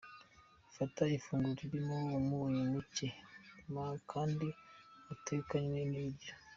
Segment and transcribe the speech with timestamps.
[0.65, 3.07] Gufata ifunguro ririmo umunyu muke,
[4.11, 4.47] kandi
[5.05, 6.33] watekanywe n’ibiryo;.